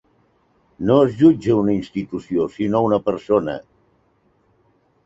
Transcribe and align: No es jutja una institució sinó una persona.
No 0.89 0.95
es 1.09 1.13
jutja 1.19 1.59
una 1.65 1.75
institució 1.81 2.49
sinó 2.57 2.83
una 2.89 3.01
persona. 3.11 3.57